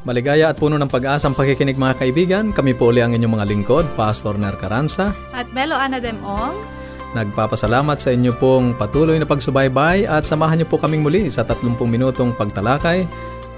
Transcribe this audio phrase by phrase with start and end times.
[0.00, 2.44] Maligaya at puno ng pag-asang pakikinig mga kaibigan.
[2.56, 5.12] Kami po uli ang inyong mga lingkod, Pastor Ner Caranza.
[5.36, 6.56] At Belo Ana Demong.
[7.12, 11.76] Nagpapasalamat sa inyo pong patuloy na pagsubaybay at samahan niyo po kaming muli sa 30
[11.84, 13.04] minutong pagtalakay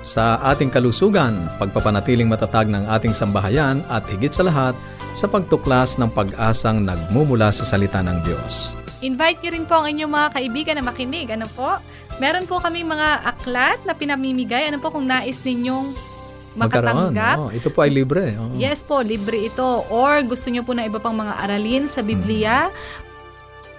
[0.03, 4.75] sa ating kalusugan, pagpapanatiling matatag ng ating sambahayan at higit sa lahat
[5.15, 8.75] sa pagtuklas ng pag-asang nagmumula sa salita ng Diyos.
[8.99, 11.31] Invite niyo rin po ang inyong mga kaibigan na makinig.
[11.31, 11.79] Ano po?
[12.19, 14.67] Meron po kaming mga aklat na pinamimigay.
[14.67, 16.12] Ano po kung nais ninyong
[16.57, 17.39] makatanggap.
[17.39, 18.37] Oh, ito po ay libre.
[18.37, 18.51] Oh.
[18.57, 19.85] Yes po, libre ito.
[19.89, 22.71] Or gusto nyo po na iba pang mga aralin sa Biblia,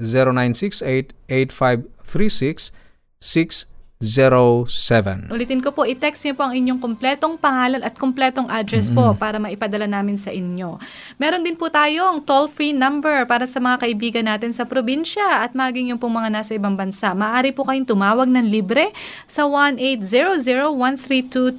[0.00, 2.72] 0968-8536-607.
[5.28, 9.36] Ulitin ko po, i-text niyo po ang inyong kompletong pangalan at kompletong address po para
[9.36, 10.80] maipadala namin sa inyo.
[11.20, 15.92] Meron din po tayong toll-free number para sa mga kaibigan natin sa probinsya at maging
[15.92, 17.12] yung pong mga nasa ibang bansa.
[17.12, 18.88] Maaari po kayong tumawag ng libre
[19.28, 19.44] sa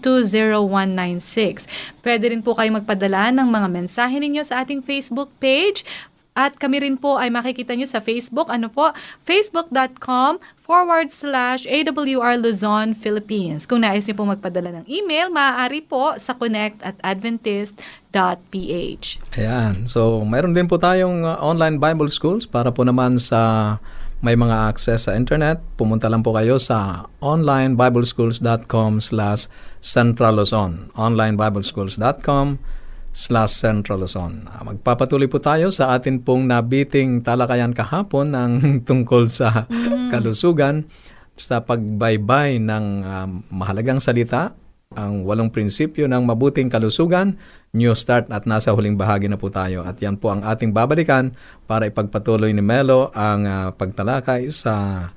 [0.01, 1.69] 1-800-132-20196.
[2.01, 5.85] Pwede rin po kayong magpadala ng mga mensahe ninyo sa ating Facebook page
[6.31, 8.47] at kami rin po ay makikita nyo sa Facebook.
[8.47, 8.95] Ano po?
[9.27, 13.67] Facebook.com forward slash AWR Luzon, Philippines.
[13.67, 19.05] Kung nais niyo po magpadala ng email, maaari po sa connect at adventist.ph.
[19.35, 19.91] Ayan.
[19.91, 23.75] So, mayroon din po tayong uh, online Bible schools para po naman sa
[24.23, 25.59] may mga access sa internet.
[25.75, 29.51] Pumunta lang po kayo sa onlinebibleschools.com slash
[29.83, 30.95] centraluzon.
[30.95, 32.79] onlinebibleschools.com slash
[33.11, 34.47] Central Luzon.
[34.47, 38.51] Ah, magpapatuloy po tayo sa atin pong nabiting talakayan kahapon ng
[38.89, 39.67] tungkol sa
[40.09, 40.88] kalusugan
[41.35, 44.53] sa pagbaybay ng um, mahalagang salita,
[44.91, 47.39] ang walong prinsipyo ng mabuting kalusugan,
[47.72, 49.88] New Start at nasa huling bahagi na po tayo.
[49.88, 51.31] At yan po ang ating babalikan
[51.63, 55.07] para ipagpatuloy ni Melo ang uh, pagtalakay sa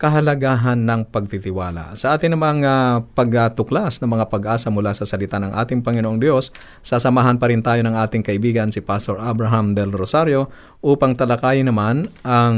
[0.00, 1.92] kahalagahan ng pagtitiwala.
[1.92, 6.56] Sa atin namang uh, pagtuklas ng mga pag-asa mula sa salita ng ating Panginoong Diyos,
[6.80, 10.48] sasamahan pa rin tayo ng ating kaibigan si Pastor Abraham Del Rosario
[10.80, 12.56] upang talakayin naman ang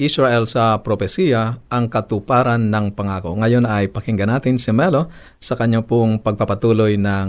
[0.00, 3.36] Israel sa propesiya, ang katuparan ng pangako.
[3.36, 7.28] Ngayon ay pakinggan natin si Melo sa kanyang pong pagpapatuloy ng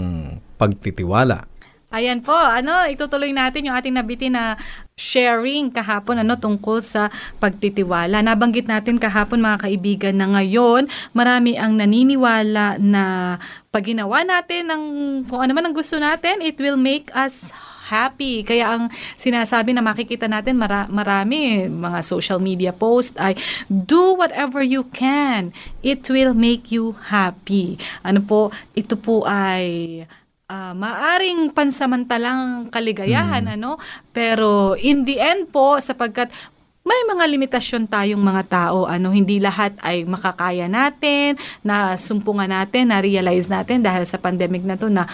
[0.58, 1.53] pagtitiwala.
[1.94, 4.58] Ayan po, ano, itutuloy natin yung ating nabitin na
[4.98, 7.06] sharing kahapon ano tungkol sa
[7.38, 8.18] pagtitiwala.
[8.18, 13.38] Nabanggit natin kahapon mga kaibigan na ngayon marami ang naniniwala na
[13.70, 14.82] pag ginawa natin ng
[15.30, 17.54] kung ano man ang gusto natin, it will make us
[17.86, 18.42] happy.
[18.42, 23.38] Kaya ang sinasabi na makikita natin mara- marami mga social media post ay
[23.70, 25.54] do whatever you can.
[25.78, 27.78] It will make you happy.
[28.02, 30.02] Ano po, ito po ay
[30.48, 33.54] uh, maaring pansamantalang kaligayahan mm.
[33.60, 33.80] ano
[34.12, 36.28] pero in the end po sapagkat
[36.84, 42.92] may mga limitasyon tayong mga tao ano hindi lahat ay makakaya natin na sumpungan natin
[42.92, 45.08] na realize natin dahil sa pandemic na to na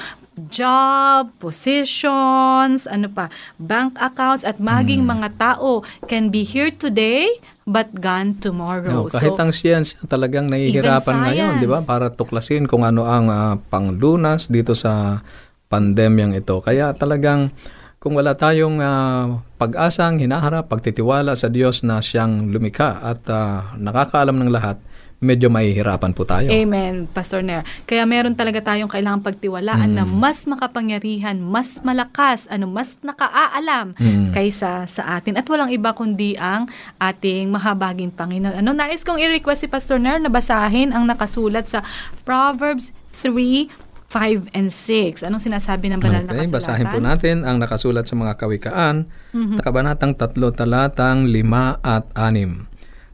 [0.48, 3.28] job, positions, ano pa,
[3.60, 5.10] bank accounts at maging mm.
[5.12, 7.28] mga tao can be here today
[7.68, 9.06] but gone tomorrow.
[9.06, 11.84] No, kahit so, ang science talagang nahihirapan ngayon, di ba?
[11.84, 15.22] Para tuklasin kung ano ang uh, panglunas dito sa
[15.70, 16.58] pandemyang ito.
[16.58, 17.54] Kaya talagang
[18.00, 24.40] kung wala tayong uh, pag-asang hinaharap, pagtitiwala sa Diyos na siyang lumika at uh, nakakaalam
[24.40, 24.80] ng lahat,
[25.20, 26.48] medyo mahihirapan po tayo.
[26.48, 27.62] Amen, Pastor Nair.
[27.84, 29.96] Kaya meron talaga tayong kailangang pagtiwalaan mm.
[30.00, 34.32] na mas makapangyarihan, mas malakas, ano, mas nakaalam mm.
[34.32, 35.36] kaysa sa atin.
[35.36, 38.64] At walang iba kundi ang ating mahabaging Panginoon.
[38.64, 41.84] Ano, nais kong i-request si Pastor Nair na basahin ang nakasulat sa
[42.24, 43.68] Proverbs 3,
[44.08, 45.22] 5 and 6.
[45.22, 46.56] Anong sinasabi ng banal okay, na kasulatan?
[46.58, 48.96] Basahin po natin ang nakasulat sa mga kawikaan,
[49.36, 49.60] mm-hmm.
[49.60, 51.44] kabanatang 3, talatang 5
[51.84, 52.70] at 6.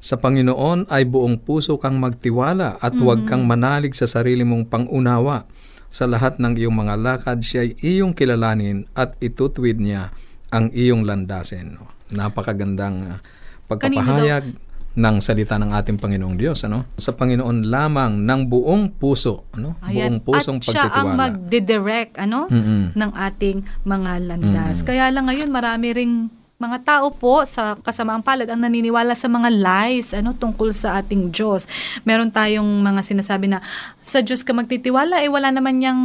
[0.06, 3.42] Sa Panginoon ay buong puso kang magtiwala at huwag mm-hmm.
[3.42, 5.50] kang manalig sa sarili mong pangunawa.
[5.90, 10.14] Sa lahat ng iyong mga lakad, siya ay iyong kilalanin at itutuwid niya
[10.54, 11.74] ang iyong landasin.
[12.14, 13.18] Napakagandang uh,
[13.66, 14.54] pagpapahayag
[14.96, 20.16] ng salita ng ating Panginoong Diyos ano sa Panginoon lamang ng buong puso ano Ayan.
[20.16, 22.96] buong pusong At siya ang pagtitiwala magdidirect ano, Mm-mm.
[22.96, 24.80] ng ating mga landas.
[24.80, 26.14] Kaya lang ngayon marami ring
[26.56, 31.28] mga tao po sa kasamaang palad ang naniniwala sa mga lies ano tungkol sa ating
[31.28, 31.68] Diyos.
[32.02, 33.60] Meron tayong mga sinasabi na
[34.00, 36.00] sa Diyos ka magtitiwala eh wala naman yang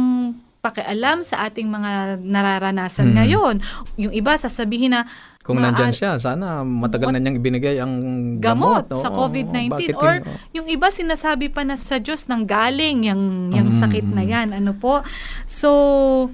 [0.60, 1.90] pakialam sa ating mga
[2.22, 3.14] nararanasan Mm.
[3.16, 3.54] ngayon.
[3.98, 5.08] Yung iba sasabihin na
[5.42, 7.90] kung "Maa- nandyan siya sana matagal na niyang ibinigay ang
[8.38, 10.36] gamot, gamot sa Oo, COVID-19 bakit or oo.
[10.54, 14.30] yung iba sinasabi pa na sa Diyos nang galing yung, yung Mm, sakit na mm.
[14.30, 14.48] yan.
[14.54, 15.02] Ano po?
[15.44, 16.30] So,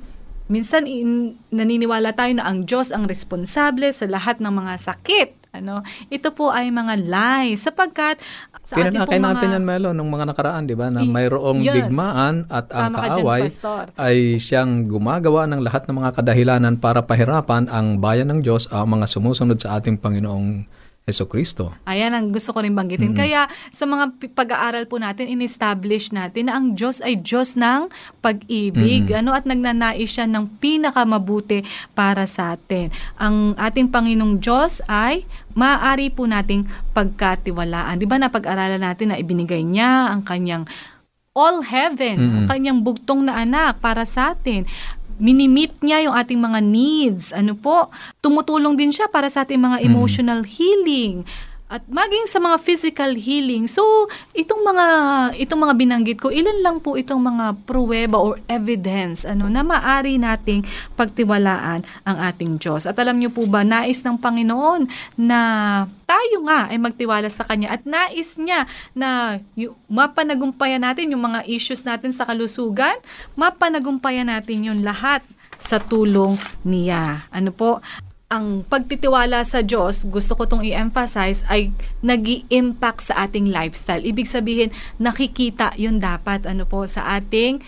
[0.48, 5.30] minsan in, naniniwala tayo na ang Diyos ang responsable sa lahat ng mga sakit.
[5.48, 5.80] Ano,
[6.12, 8.20] ito po ay mga lies sapagkat
[8.60, 10.92] sa ating Tinanakay pong natin mga, yan, Melo, nung mga nakaraan, di ba?
[10.92, 11.72] Na mayroong yun.
[11.72, 13.42] digmaan at ang Tama ka dyan, kaaway
[13.96, 18.92] ay siyang gumagawa ng lahat ng mga kadahilanan para pahirapan ang bayan ng Diyos, ang
[18.92, 20.68] mga sumusunod sa ating Panginoong
[21.08, 21.72] Heso Kristo.
[21.88, 23.16] Ayan ang gusto ko rin banggitin.
[23.16, 27.88] Kaya sa mga pag-aaral po natin, in-establish natin na ang Diyos ay Diyos ng
[28.20, 29.08] pag-ibig.
[29.16, 31.64] Ano at nagnanais siya ng pinakamabuti
[31.96, 32.92] para sa atin.
[33.16, 35.24] Ang ating Panginoong Diyos ay
[35.56, 37.96] maaari po nating pagkatiwalaan.
[37.96, 40.68] Di ba napag-aralan natin na ibinigay niya ang kanyang
[41.38, 44.66] all heaven, ang kanyang bugtong na anak para sa atin
[45.18, 47.30] minimit niya yung ating mga needs.
[47.34, 47.90] Ano po?
[48.22, 51.26] Tumutulong din siya para sa ating mga emotional healing
[51.68, 53.68] at maging sa mga physical healing.
[53.68, 54.86] So, itong mga
[55.36, 60.16] itong mga binanggit ko, ilan lang po itong mga pruweba or evidence ano na maari
[60.16, 60.64] nating
[60.96, 62.88] pagtiwalaan ang ating Diyos.
[62.88, 64.88] At alam niyo po ba, nais ng Panginoon
[65.20, 65.40] na
[66.08, 68.64] tayo nga ay magtiwala sa Kanya at nais niya
[68.96, 69.36] na
[69.92, 72.96] mapanagumpayan natin yung mga issues natin sa kalusugan,
[73.36, 75.20] mapanagumpayan natin yun lahat
[75.60, 77.28] sa tulong niya.
[77.28, 77.84] Ano po?
[78.28, 81.72] Ang pagtitiwala sa Diyos, gusto ko itong i-emphasize, ay
[82.04, 84.04] nag impact sa ating lifestyle.
[84.04, 84.68] Ibig sabihin,
[85.00, 87.64] nakikita yun dapat ano po sa ating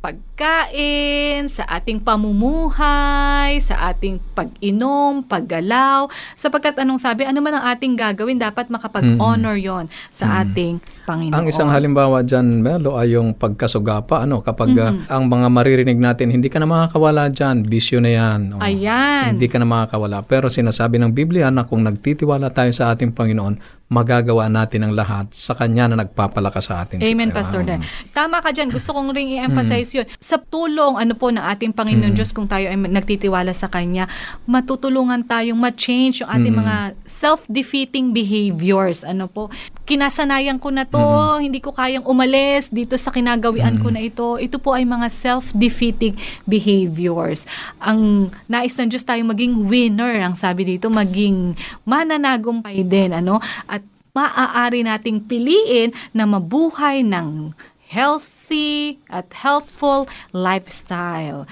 [0.00, 8.00] pagkain, sa ating pamumuhay, sa ating pag-inom, paggalaw, sapagkat anong sabi, ano man ang ating
[8.00, 11.36] gagawin, dapat makapag-honor yon sa ating Panginoon.
[11.36, 14.24] Ang isang halimbawa dyan, Melo, ay yung pagkasugapa.
[14.24, 18.56] Ano, kapag ah, ang mga maririnig natin, hindi ka na makakawala dyan, bisyo na yan.
[18.56, 19.36] O, Ayan.
[19.36, 20.24] Hindi ka na makakawala.
[20.24, 25.34] Pero sinasabi ng Biblia na kung nagtitiwala tayo sa ating Panginoon, magagawa natin ang lahat
[25.34, 27.02] sa Kanya na nagpapalakas sa atin.
[27.02, 27.42] Amen, Diba?
[27.42, 27.82] Pastor Dan.
[28.14, 28.70] Tama ka dyan.
[28.70, 30.06] Gusto kong ring i-emphasize yun.
[30.22, 34.06] Sa tulong, ano po, ng ating Panginoon Diyos, kung tayo ay nagtitiwala sa Kanya,
[34.46, 39.02] matutulungan tayong ma-change yung ating mga self-defeating behaviors.
[39.02, 39.50] Ano po,
[39.90, 44.38] kinasanayan ko na to, hindi ko kayang umalis dito sa kinagawian ko na ito.
[44.38, 46.14] Ito po ay mga self-defeating
[46.46, 47.42] behaviors.
[47.82, 53.10] Ang nais ng Diyos tayong maging winner, ang sabi dito, maging mananagumpay din.
[53.18, 53.42] Ano?
[53.66, 53.79] At
[54.14, 57.54] maaari nating piliin na mabuhay ng
[57.90, 61.46] healthy at healthful lifestyle.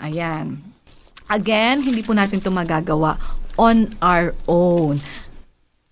[0.00, 0.60] Ayan.
[1.32, 3.16] Again, hindi po natin ito magagawa
[3.56, 5.00] on our own.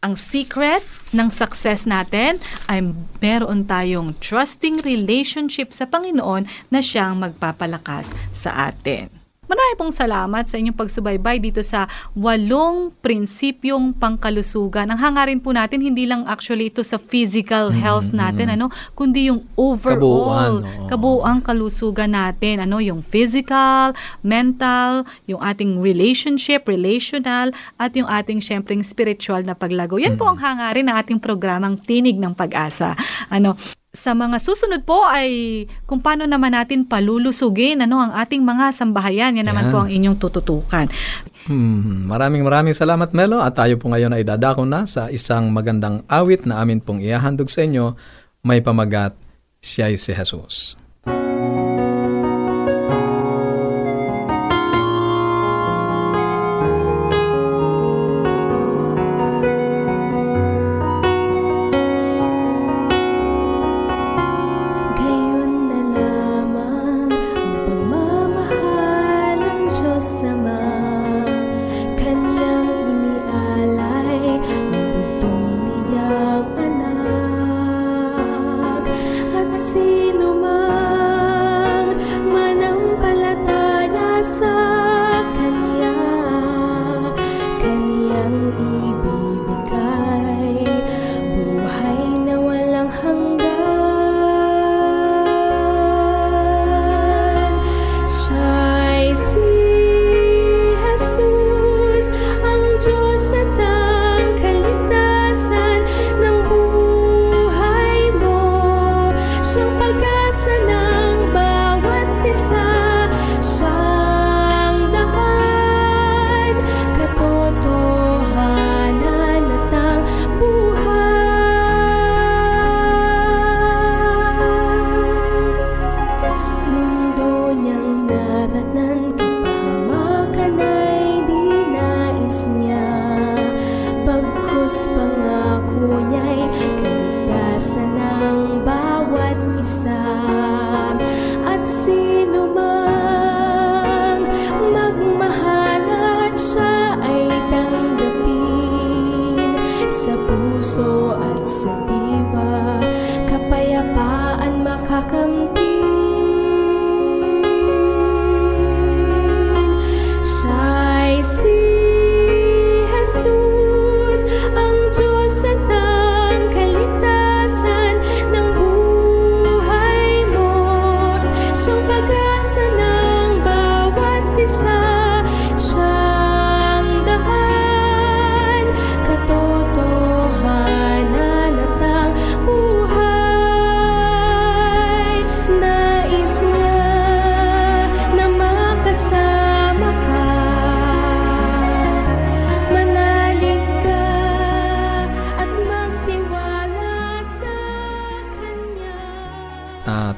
[0.01, 0.81] Ang secret
[1.13, 2.81] ng success natin ay
[3.21, 9.20] meron tayong trusting relationship sa Panginoon na siyang magpapalakas sa atin.
[9.51, 14.87] Marami pong salamat sa inyong pagsubaybay dito sa walong prinsipyong pangkalusugan.
[14.95, 19.43] Ang hangarin po natin, hindi lang actually ito sa physical health natin, ano, kundi yung
[19.59, 20.87] overall, Kabuuan, oo.
[20.87, 22.63] kabuuang kalusugan natin.
[22.63, 23.91] Ano, yung physical,
[24.23, 29.99] mental, yung ating relationship, relational, at yung ating syempleng spiritual na paglago.
[29.99, 32.95] Yan po ang hangarin ng ating programang Tinig ng Pag-asa.
[33.27, 33.59] Ano,
[33.91, 39.35] sa mga susunod po ay kung paano naman natin palulusugin ano ang ating mga sambahayan.
[39.43, 39.73] Yan naman Yan.
[39.75, 40.87] po ang inyong tututukan.
[41.51, 46.07] Hmm, maraming maraming salamat Melo at tayo po ngayon ay dadako na sa isang magandang
[46.07, 47.99] awit na amin pong ihahandog sa inyo.
[48.47, 49.19] May pamagat,
[49.59, 50.79] siya si Jesus.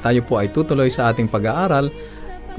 [0.03, 1.87] Tayo po ay tutuloy sa ating pag-aaral.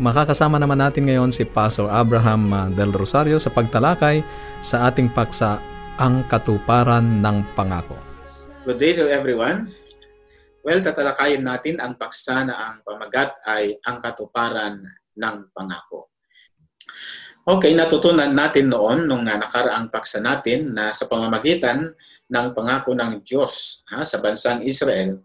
[0.01, 4.25] Makakasama naman natin ngayon si Pastor Abraham ah, Del Rosario sa pagtalakay
[4.65, 5.61] sa ating paksa
[6.01, 7.95] Ang Katuparan ng Pangako.
[8.65, 9.71] Good day to everyone.
[10.65, 14.81] Well, tatalakayin natin ang paksa na ang pamagat ay ang katuparan
[15.13, 16.09] ng pangako.
[17.45, 21.93] Okay, natutunan natin noon nung nakaraang paksa natin na sa pamamagitan
[22.33, 25.21] ng pangako ng Diyos ha, sa bansang Israel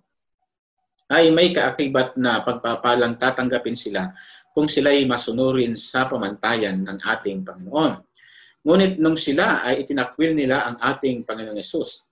[1.10, 4.14] ay may kaakibat na pagpapalang tatanggapin sila
[4.54, 7.94] kung sila'y masunurin sa pamantayan ng ating Panginoon.
[8.62, 12.06] Ngunit nung sila ay itinakwil nila ang ating Panginoong Yesus,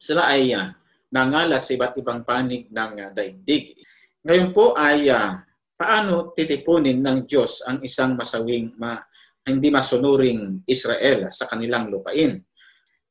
[0.00, 0.72] sila ay uh,
[1.12, 3.76] nangalat sa iba't ibang panig ng uh, daigdig.
[4.24, 5.36] Ngayon po ay uh,
[5.76, 8.96] paano titipunin ng Diyos ang isang masawing ma,
[9.44, 12.40] hindi masunuring Israel sa kanilang lupain?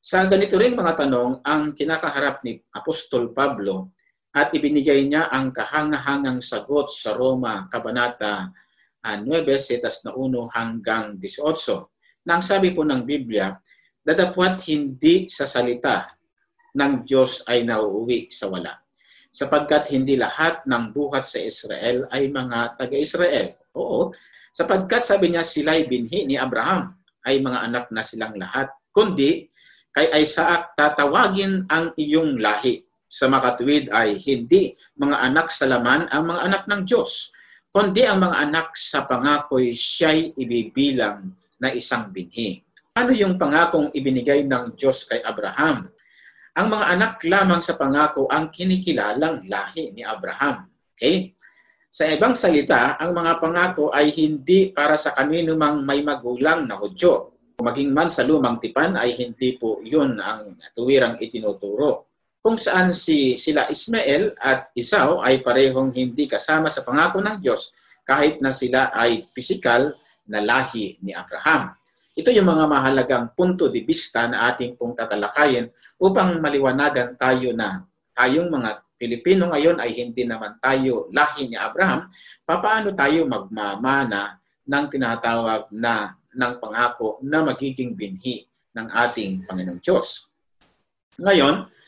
[0.00, 3.94] Sa ganito rin mga tanong ang kinakaharap ni Apostol Pablo
[4.30, 8.54] at ibinigay niya ang kahangahangang sagot sa Roma Kabanata
[9.02, 9.26] 9,
[9.58, 12.28] setas na 1 hanggang 18.
[12.28, 13.50] Nang sabi po ng Biblia,
[14.04, 16.14] dadapwat hindi sa salita
[16.76, 18.76] ng Diyos ay nauuwi sa wala.
[19.30, 23.56] Sapagkat hindi lahat ng buhat sa Israel ay mga taga-Israel.
[23.78, 24.10] Oo,
[24.50, 28.70] sapagkat sabi niya sila'y binhi ni Abraham, ay mga anak na silang lahat.
[28.90, 29.46] Kundi,
[29.90, 32.89] kay Isaac tatawagin ang iyong lahi.
[33.10, 37.34] Sa makatuwid ay hindi mga anak sa laman ang mga anak ng Diyos,
[37.74, 42.62] kundi ang mga anak sa pangako'y siya'y ibibilang na isang binhi.
[42.94, 45.90] Ano yung pangakong ibinigay ng Diyos kay Abraham?
[46.54, 50.70] Ang mga anak lamang sa pangako ang kinikilalang lahi ni Abraham.
[50.94, 51.34] Okay?
[51.90, 56.78] Sa ibang salita, ang mga pangako ay hindi para sa kanino mang may magulang na
[56.78, 57.34] Hudyo.
[57.58, 62.09] Maging man sa lumang tipan ay hindi po yun ang tuwirang itinuturo.
[62.40, 67.76] Kung saan si sila Ismael at Isaw ay parehong hindi kasama sa pangako ng Diyos
[68.00, 69.92] kahit na sila ay pisikal
[70.24, 71.76] na lahi ni Abraham.
[72.16, 75.68] Ito yung mga mahalagang punto de vista na ating pong tatalakayin
[76.00, 77.84] upang maliwanagan tayo na
[78.16, 82.08] tayong mga Pilipino ngayon ay hindi naman tayo lahi ni Abraham,
[82.44, 88.44] papaano tayo magmamana ng tinatawag na ng pangako na magiging binhi
[88.76, 90.28] ng ating Panginoong Diyos.
[91.16, 91.79] Ngayon,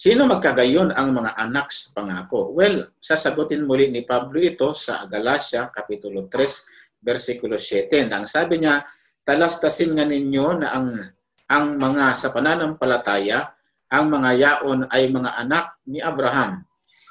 [0.00, 2.56] sino magkagayon ang mga anak sa pangako?
[2.56, 8.08] Well, sasagutin muli ni Pablo ito sa Galacia Kapitulo 3, versikulo 7.
[8.08, 8.80] Nang sabi niya,
[9.20, 10.88] talastasin nga ninyo na ang
[11.50, 13.52] ang mga sa pananampalataya,
[13.92, 16.64] ang mga yaon ay mga anak ni Abraham.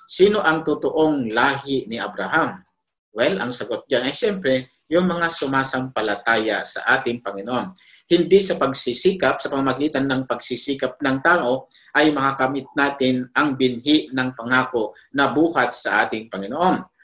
[0.09, 2.65] Sino ang totoong lahi ni Abraham?
[3.13, 7.71] Well, ang sagot diyan ay siyempre yung mga sumasampalataya sa ating Panginoon.
[8.09, 14.33] Hindi sa pagsisikap, sa pamagitan ng pagsisikap ng tao, ay makakamit natin ang binhi ng
[14.33, 16.99] pangako na buhat sa ating Panginoon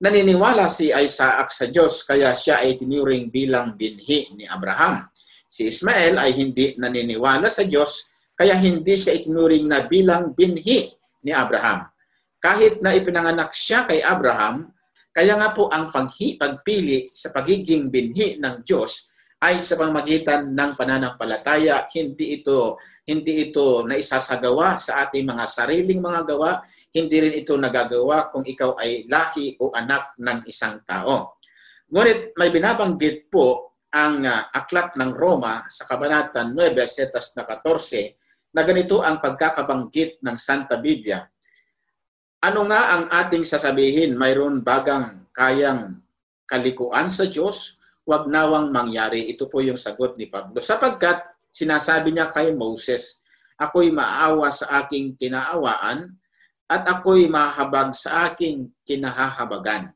[0.00, 5.12] naniniwala si Isaac sa Diyos kaya siya ay tinuring bilang binhi ni Abraham.
[5.44, 10.88] Si Ismael ay hindi naniniwala sa Diyos kaya hindi siya itinuring na bilang binhi
[11.20, 11.84] ni Abraham.
[12.40, 14.72] Kahit na ipinanganak siya kay Abraham,
[15.10, 20.70] kaya nga po ang paghi, pagpili sa pagiging binhi ng Diyos ay sa pamagitan ng
[20.76, 22.76] pananampalataya, hindi ito
[23.08, 26.62] hindi ito naisasagawa sa ating mga sariling mga gawa,
[26.94, 31.40] hindi rin ito nagagawa kung ikaw ay lahi o anak ng isang tao.
[31.90, 36.54] Ngunit may binabanggit po ang uh, aklat ng Roma sa Kabanata 9,
[36.86, 41.26] setas na 14, na ganito ang pagkakabanggit ng Santa Biblia.
[42.40, 44.16] Ano nga ang ating sasabihin?
[44.16, 46.00] Mayroon bagang kayang
[46.48, 47.76] kalikuan sa Diyos
[48.08, 49.28] wag nawang mangyari.
[49.28, 50.56] Ito po yung sagot ni Pablo.
[50.64, 51.20] Sapagkat
[51.52, 53.20] sinasabi niya kay Moses,
[53.60, 56.16] ako'y maawa sa aking kinaawaan
[56.64, 59.92] at ako'y mahabag sa aking kinahahabagan.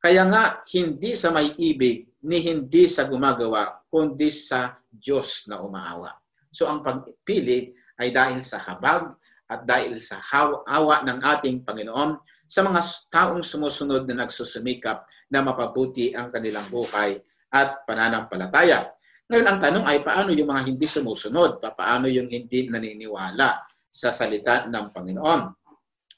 [0.00, 6.08] Kaya nga, hindi sa may ibig ni hindi sa gumagawa, kundi sa Diyos na umaawa.
[6.48, 9.12] So ang pagpili ay dahil sa habag
[9.46, 10.18] at dahil sa
[10.66, 17.18] awa ng ating Panginoon sa mga taong sumusunod na nagsusumikap na mapabuti ang kanilang buhay
[17.50, 18.90] at pananampalataya.
[19.26, 21.58] Ngayon, ang tanong ay paano yung mga hindi sumusunod?
[21.58, 25.40] Paano yung hindi naniniwala sa salita ng Panginoon?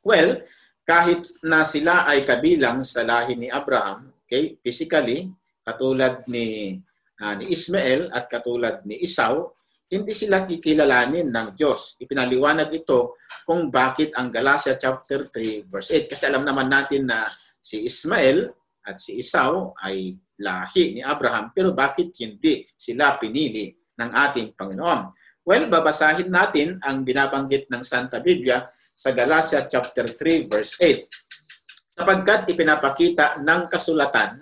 [0.04, 0.44] Well,
[0.84, 5.28] kahit na sila ay kabilang sa lahi ni Abraham, okay, physically,
[5.64, 6.76] katulad ni,
[7.20, 9.52] uh, ni Ismael at katulad ni Isaw,
[9.88, 11.96] hindi sila kikilalanin ng Diyos.
[11.96, 13.16] Ipinaliwanag ito
[13.48, 16.12] kung bakit ang Galatia chapter 3 verse 8.
[16.12, 17.24] Kasi alam naman natin na
[17.56, 18.52] si Ismael
[18.84, 25.00] at si Isaw ay lahi ni Abraham, pero bakit hindi sila pinili ng ating Panginoon?
[25.42, 31.26] Well, babasahin natin ang binabanggit ng Santa Biblia sa Galatia chapter 3 verse 8.
[31.98, 34.38] sapagkat ipinapakita ng kasulatan,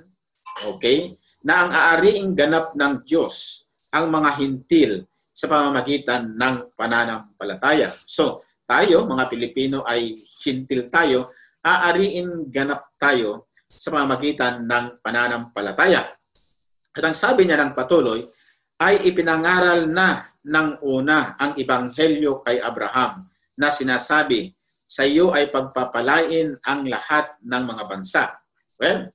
[0.69, 7.93] okay, na ang aariing ganap ng Diyos ang mga hintil sa pamamagitan ng pananampalataya.
[7.93, 16.09] So, tayo, mga Pilipino ay hintil tayo, aariin ganap tayo sa pamamagitan ng pananampalataya.
[16.97, 18.25] At ang sabi niya ng patuloy,
[18.81, 23.29] ay ipinangaral na ng una ang Ebanghelyo kay Abraham
[23.61, 24.57] na sinasabi,
[24.87, 28.25] sa iyo ay pagpapalain ang lahat ng mga bansa.
[28.79, 29.11] Well,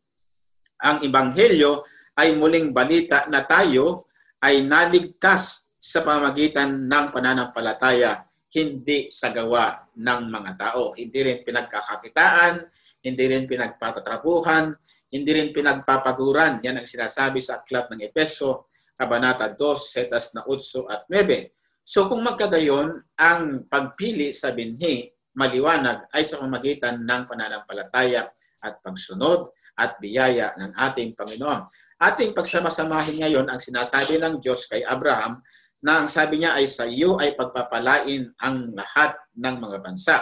[0.83, 1.87] ang Ebanghelyo
[2.19, 4.11] ay muling balita na tayo
[4.43, 8.21] ay naligtas sa pamagitan ng pananampalataya,
[8.53, 10.93] hindi sa gawa ng mga tao.
[10.93, 12.61] Hindi rin pinagkakakitaan,
[13.01, 14.77] hindi rin pinagpatatrabuhan,
[15.09, 16.61] hindi rin pinagpapaguran.
[16.61, 21.49] Yan ang sinasabi sa aklat ng Epeso, Kabanata 2, setas na 8 at 9.
[21.81, 28.29] So kung magkagayon, ang pagpili sa binhi maliwanag ay sa pamagitan ng pananampalataya
[28.61, 31.65] at pagsunod at biyaya ng ating Panginoon.
[32.01, 35.41] Ating pagsamasamahin ngayon ang sinasabi ng Diyos kay Abraham
[35.81, 40.17] na ang sabi niya ay sa iyo ay pagpapalain ang lahat ng mga bansa.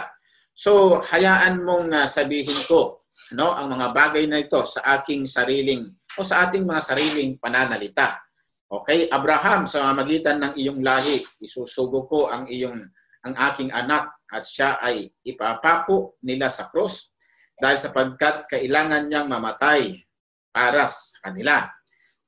[0.56, 3.00] So, hayaan mong uh, sabihin ko
[3.36, 8.20] no, ang mga bagay na ito sa aking sariling o sa ating mga sariling pananalita.
[8.70, 12.78] Okay, Abraham, sa magitan ng iyong lahi, isusugo ko ang iyong
[13.20, 17.12] ang aking anak at siya ay ipapako nila sa krus
[17.60, 20.00] dahil sapagkat kailangan niyang mamatay
[20.48, 21.68] para sa kanila.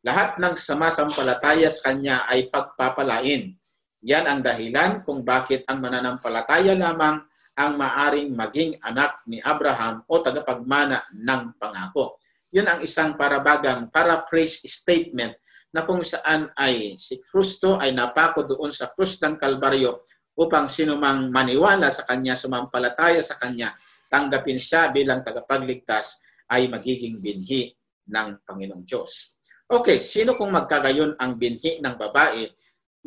[0.03, 3.55] Lahat ng samasampalataya sa kanya ay pagpapalain.
[4.03, 7.23] Yan ang dahilan kung bakit ang mananampalataya lamang
[7.55, 12.19] ang maaring maging anak ni Abraham o tagapagmana ng pangako.
[12.51, 15.39] Yun ang isang parabagang paraphrase statement
[15.71, 20.05] na kung saan ay si Kristo ay napako doon sa krus ng Kalbaryo
[20.37, 23.73] upang sinumang maniwala sa Kanya, sumampalataya sa Kanya,
[24.11, 27.73] tanggapin siya bilang tagapagligtas ay magiging binhi
[28.09, 29.42] ng Panginoong Diyos.
[29.73, 32.45] Okay, sino kung magkagayon ang binhi ng babae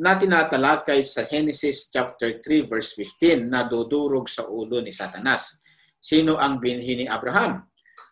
[0.01, 5.61] na tinatalakay sa Genesis chapter 3 verse 15 na dudurog sa ulo ni Satanas?
[6.01, 7.61] Sino ang binhi ni Abraham?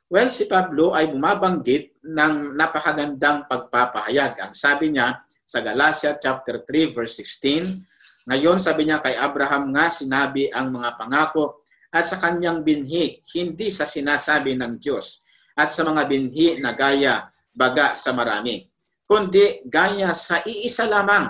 [0.06, 4.38] Well, si Pablo ay bumabanggit ng napakagandang pagpapahayag.
[4.46, 9.89] Ang sabi niya sa Galatia chapter 3 verse 16, ngayon sabi niya kay Abraham nga
[9.89, 15.26] sinabi ang mga pangako at sa kanyang binhi, hindi sa sinasabi ng Diyos
[15.58, 18.66] at sa mga binhi na gaya baga sa marami,
[19.06, 21.30] kundi gaya sa iisa lamang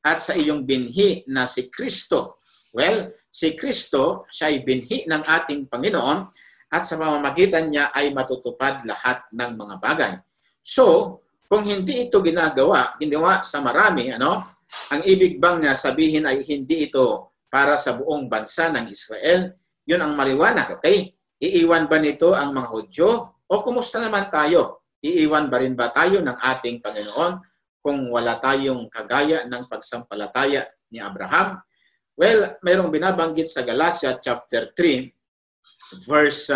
[0.00, 2.38] at sa iyong binhi na si Kristo.
[2.74, 6.18] Well, si Kristo, siya ay binhi ng ating Panginoon
[6.70, 10.14] at sa pamamagitan niya ay matutupad lahat ng mga bagay.
[10.62, 14.42] So, kung hindi ito ginagawa, ginawa sa marami, ano,
[14.90, 19.54] ang ibig bang na sabihin ay hindi ito para sa buong bansa ng Israel?
[19.86, 20.80] Yun ang maliwanag.
[20.80, 21.14] Okay?
[21.38, 23.10] Iiwan ba nito ang mga Hudyo?
[23.46, 24.83] O kumusta naman tayo?
[25.04, 27.44] Iiwan ba rin ba tayo ng ating Panginoon
[27.84, 31.60] kung wala tayong kagaya ng pagsampalataya ni Abraham?
[32.16, 36.48] Well, mayroong binabanggit sa Galatia chapter 3 verse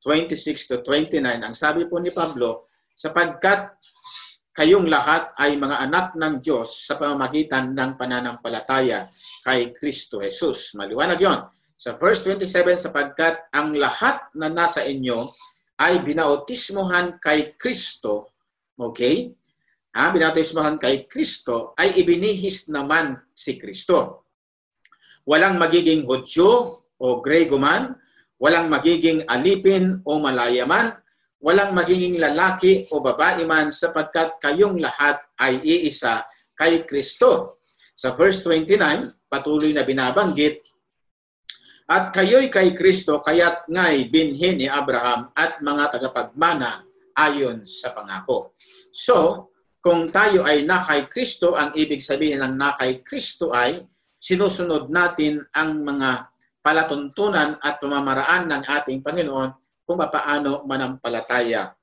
[0.00, 1.20] uh, to 29.
[1.44, 3.76] Ang sabi po ni Pablo, sapagkat
[4.56, 9.04] kayong lahat ay mga anak ng Diyos sa pamamagitan ng pananampalataya
[9.44, 10.72] kay Kristo Jesus.
[10.74, 11.40] Maliwanag yon.
[11.80, 15.32] Sa verse 27, sapagkat ang lahat na nasa inyo
[15.80, 18.36] ay binautismohan kay Kristo,
[18.76, 19.32] okay?
[19.96, 24.28] Ha, binautismohan kay Kristo ay ibinihis naman si Kristo.
[25.24, 27.96] Walang magiging Hudyo o Grego man,
[28.36, 30.92] walang magiging alipin o malayaman,
[31.40, 37.56] walang magiging lalaki o babae man sapagkat kayong lahat ay iisa kay Kristo.
[37.96, 40.60] Sa verse 29, patuloy na binabanggit,
[41.90, 46.86] At kayo'y kay Kristo, kaya't nga'y binhin ni Abraham at mga tagapagmana
[47.18, 48.54] ayon sa pangako.
[48.94, 49.50] So,
[49.82, 53.82] kung tayo ay na kay Kristo, ang ibig sabihin ng na kay Kristo ay
[54.22, 56.30] sinusunod natin ang mga
[56.62, 59.50] palatuntunan at pamamaraan ng ating Panginoon
[59.82, 61.74] kung paano manampalataya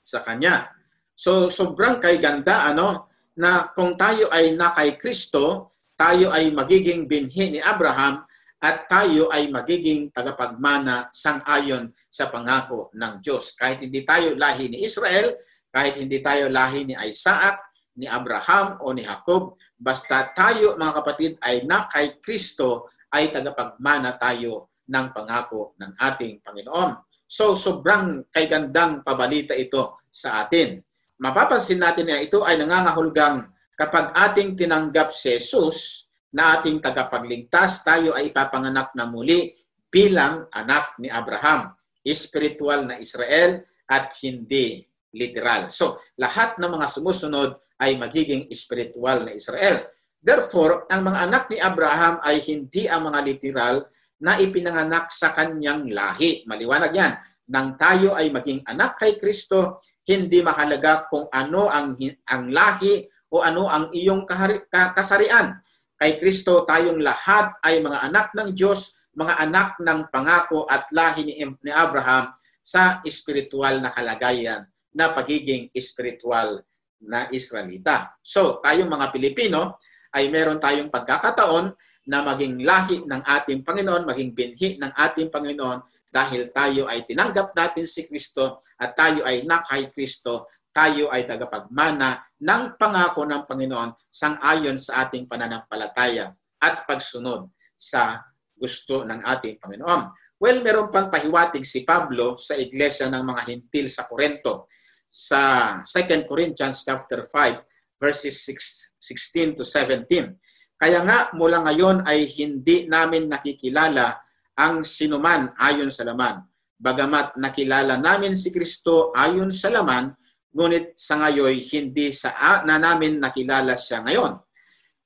[0.00, 0.70] sa Kanya.
[1.12, 7.04] So sobrang kay ganda ano na kung tayo ay na kay Kristo, tayo ay magiging
[7.04, 8.24] binhi ni Abraham
[8.60, 13.56] at tayo ay magiging tagapagmana sang-ayon sa pangako ng Diyos.
[13.56, 15.32] Kahit hindi tayo lahi ni Israel,
[15.72, 17.56] kahit hindi tayo lahi ni Isaac,
[17.96, 24.20] ni Abraham o ni Jacob, basta tayo mga kapatid ay na kay Kristo ay tagapagmana
[24.20, 26.90] tayo ng pangako ng ating Panginoon.
[27.24, 30.82] So sobrang kay gandang pabalita ito sa atin.
[31.20, 38.14] Mapapansin natin na ito ay nangangahulugang kapag ating tinanggap si Jesus na ating tagapagligtas, tayo
[38.14, 39.54] ay ipapanganak na muli
[39.90, 41.74] bilang anak ni Abraham.
[42.00, 44.80] spiritual na Israel at hindi
[45.12, 45.68] literal.
[45.68, 49.84] So, lahat ng mga sumusunod ay magiging spiritual na Israel.
[50.16, 53.76] Therefore, ang mga anak ni Abraham ay hindi ang mga literal
[54.20, 56.44] na ipinanganak sa kanyang lahi.
[56.44, 57.12] Maliwanag yan.
[57.50, 61.96] Nang tayo ay maging anak kay Kristo, hindi mahalaga kung ano ang,
[62.28, 64.28] ang lahi o ano ang iyong
[64.70, 65.58] kasarian.
[66.00, 71.28] Kay Kristo, tayong lahat ay mga anak ng Diyos, mga anak ng pangako at lahi
[71.28, 71.36] ni,
[71.68, 72.32] Abraham
[72.64, 74.64] sa espiritual na kalagayan
[74.96, 76.64] na pagiging espiritual
[77.04, 78.16] na Israelita.
[78.24, 79.76] So, tayong mga Pilipino
[80.16, 81.76] ay meron tayong pagkakataon
[82.08, 87.52] na maging lahi ng ating Panginoon, maging binhi ng ating Panginoon dahil tayo ay tinanggap
[87.52, 93.90] natin si Kristo at tayo ay nakay Kristo, tayo ay tagapagmana ng pangako ng Panginoon
[94.06, 96.30] sang-ayon sa ating pananampalataya
[96.62, 98.22] at pagsunod sa
[98.54, 100.02] gusto ng ating Panginoon.
[100.40, 104.68] Well, meron pang pahiwatig si Pablo sa iglesia ng mga hintil sa Korento
[105.10, 110.80] sa 2 Corinthians chapter 5 verses 6, 16 to 17.
[110.80, 114.16] Kaya nga mula ngayon ay hindi namin nakikilala
[114.56, 116.40] ang sinuman ayon sa laman.
[116.80, 120.16] Bagamat nakilala namin si Kristo ayon sa laman,
[120.50, 124.38] ngunit sa ngayon hindi sa na namin nakilala siya ngayon.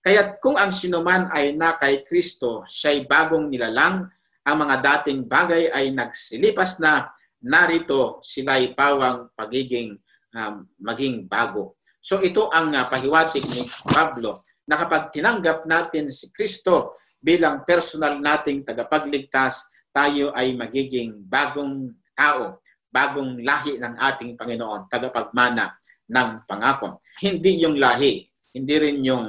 [0.05, 4.05] Kaya kung ang sinuman ay na kay Kristo, siya'y bagong nilalang,
[4.45, 7.09] ang mga dating bagay ay nagsilipas na,
[7.45, 10.01] narito sila'y pawang pagiging
[10.33, 11.77] um, maging bago.
[12.01, 18.21] So ito ang uh, pahiwatig ni Pablo na kapag tinanggap natin si Kristo bilang personal
[18.21, 22.61] nating tagapagligtas, tayo ay magiging bagong tao,
[22.95, 25.75] bagong lahi ng ating Panginoon, tagapagmana
[26.07, 27.03] ng pangako.
[27.19, 28.23] Hindi yung lahi,
[28.55, 29.27] hindi rin yung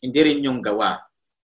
[0.00, 0.96] hindi rin yung gawa,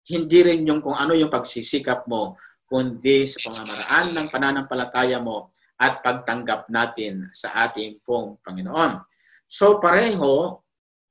[0.08, 2.38] hindi rin yung kung ano yung pagsisikap mo,
[2.70, 9.04] kundi sa pamamaraan ng pananampalataya mo at pagtanggap natin sa ating pong Panginoon.
[9.50, 10.62] So pareho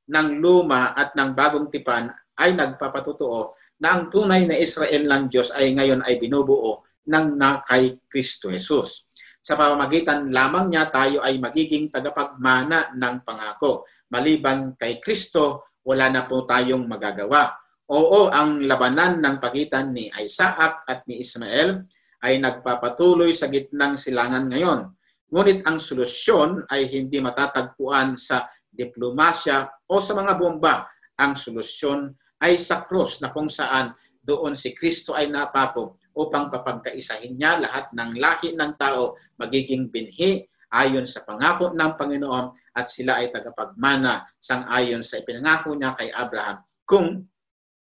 [0.09, 5.53] ng luma at ng bagong tipan ay nagpapatutuo na ang tunay na Israel ng Diyos
[5.53, 9.05] ay ngayon ay binubuo ng na kay Kristo Jesus.
[9.45, 13.85] Sa pamamagitan lamang niya tayo ay magiging tagapagmana ng pangako.
[14.09, 17.53] Maliban kay Kristo, wala na po tayong magagawa.
[17.93, 21.85] Oo, ang labanan ng pagitan ni Isaac at ni Ismael
[22.25, 24.89] ay nagpapatuloy sa gitnang silangan ngayon.
[25.29, 30.89] Ngunit ang solusyon ay hindi matatagpuan sa diplomasya o sa mga bomba.
[31.21, 33.93] Ang solusyon ay sa cross na kung saan
[34.25, 40.47] doon si Kristo ay napako upang papagkaisahin niya lahat ng lahi ng tao magiging binhi
[40.75, 46.11] ayon sa pangako ng Panginoon at sila ay tagapagmana sang ayon sa ipinangako niya kay
[46.11, 47.31] Abraham kung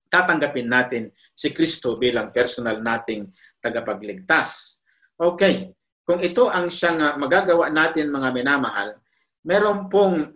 [0.07, 4.79] tatanggapin natin si Kristo bilang personal nating tagapagligtas.
[5.19, 5.75] Okay,
[6.07, 8.95] kung ito ang siyang magagawa natin mga minamahal,
[9.43, 10.31] meron pong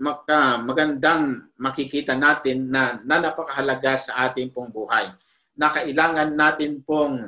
[0.67, 5.07] magandang makikita natin na, na napakahalaga sa ating pong buhay.
[5.55, 7.23] Na kailangan natin pong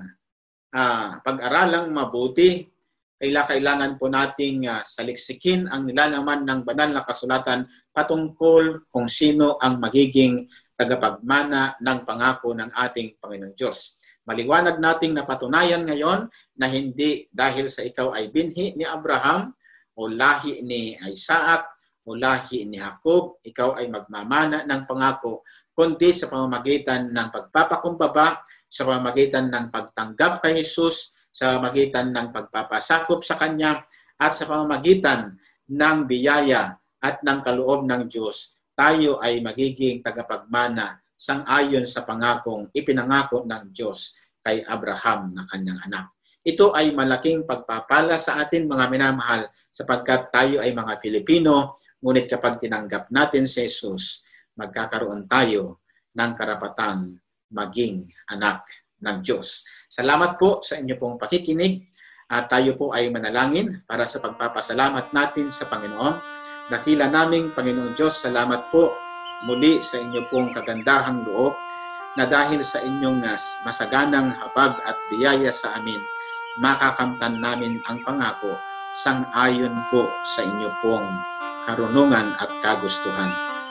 [0.75, 2.67] uh, pag-aralang mabuti,
[3.21, 9.77] kailangan po nating uh, saliksikin ang nilalaman ng banal na kasulatan patungkol kung sino ang
[9.77, 14.01] magiging tagapagmana ng pangako ng ating Panginoong Diyos.
[14.25, 19.53] Maliwanag nating napatunayan ngayon na hindi dahil sa ikaw ay binhi ni Abraham
[19.93, 21.69] o lahi ni Isaac
[22.09, 25.45] o lahi ni Jacob, ikaw ay magmamana ng pangako,
[25.77, 33.27] kundi sa pamamagitan ng pagpapakumbaba, sa pamamagitan ng pagtanggap kay Jesus, sa pamamagitan ng pagpapasakop
[33.27, 33.83] sa Kanya,
[34.21, 35.35] at sa pamamagitan
[35.67, 43.45] ng biyaya at ng kaloob ng Diyos, tayo ay magiging tagapagmana sang-ayon sa pangakong ipinangako
[43.45, 46.17] ng Diyos kay Abraham na kanyang anak.
[46.41, 52.57] Ito ay malaking pagpapala sa atin mga minamahal sapagkat tayo ay mga Pilipino, ngunit kapag
[52.65, 54.25] tinanggap natin si Jesus,
[54.57, 55.85] magkakaroon tayo
[56.17, 58.67] ng karapatan maging anak
[59.03, 59.67] ng Diyos.
[59.91, 61.91] Salamat po sa inyo pong pakikinig
[62.31, 66.15] at tayo po ay manalangin para sa pagpapasalamat natin sa Panginoon.
[66.71, 68.95] Dakila naming Panginoong Diyos, salamat po
[69.43, 71.57] muli sa inyo pong kagandahang loob
[72.15, 73.23] na dahil sa inyong
[73.67, 75.99] masaganang habag at biyaya sa amin,
[76.59, 78.55] makakamtan namin ang pangako
[78.95, 81.07] sang-ayon po sa inyo pong
[81.67, 83.31] karunungan at kagustuhan.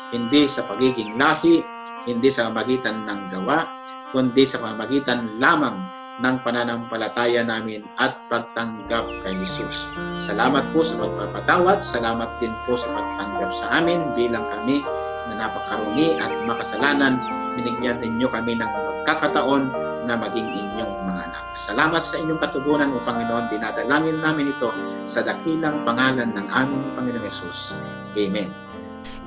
[0.10, 1.62] Hindi sa pagiging lahi,
[2.08, 3.66] hindi sa magitan ng gawa,
[4.14, 5.76] kundi sa pamagitan lamang
[6.20, 9.88] ng pananampalataya namin at pagtanggap kay Jesus.
[10.20, 14.84] Salamat po sa pagpapatawad, salamat din po sa pagtanggap sa amin bilang kami
[15.32, 17.24] na napakarumi at makasalanan,
[17.56, 19.64] binigyan ninyo kami ng pagkakataon
[20.10, 21.44] na maging inyong mga anak.
[21.54, 23.46] Salamat sa inyong katugunan, O Panginoon.
[23.54, 24.74] Dinadalangin namin ito
[25.06, 27.78] sa dakilang pangalan ng aming Panginoong Yesus.
[28.18, 28.69] Amen.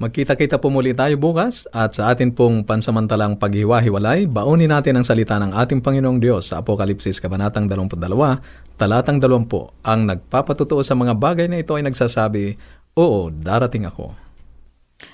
[0.00, 5.36] Magkita-kita po muli tayo bukas at sa atin pong pansamantalang paghiwa-hiwalay, baunin natin ang salita
[5.36, 8.00] ng ating Panginoong Diyos sa Apokalipsis Kabanatang 22,
[8.80, 9.44] Talatang 20,
[9.84, 12.56] ang nagpapatutuo sa mga bagay na ito ay nagsasabi,
[12.96, 14.29] Oo, darating ako.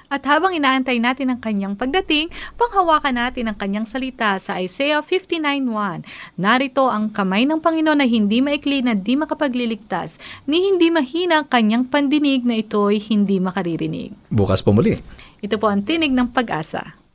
[0.07, 6.07] At habang inaantay natin ang kanyang pagdating, panghawakan natin ang kanyang salita sa Isaiah 59.1.
[6.39, 11.49] Narito ang kamay ng Panginoon na hindi maikli na di makapagliligtas, ni hindi mahina ang
[11.51, 14.15] kanyang pandinig na ito'y hindi makaririnig.
[14.31, 14.99] Bukas po muli.
[15.43, 17.06] Ito po ang tinig ng pag-asa.